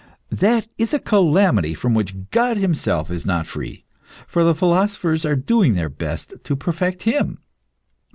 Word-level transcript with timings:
That 0.33 0.67
is 0.79 0.95
a 0.95 0.99
calamity 0.99 1.75
from 1.75 1.93
which 1.93 2.15
God 2.31 2.57
Himself 2.57 3.11
is 3.11 3.23
not 3.23 3.45
free, 3.45 3.85
for 4.25 4.43
the 4.43 4.55
philosophers 4.55 5.25
are 5.27 5.35
doing 5.35 5.75
their 5.75 5.89
best 5.89 6.33
to 6.43 6.55
perfect 6.55 7.03
Him. 7.03 7.37